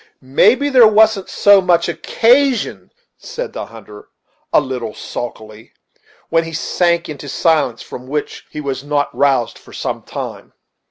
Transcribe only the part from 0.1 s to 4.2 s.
"Maybe there wasn't so much occasion," said the hunter,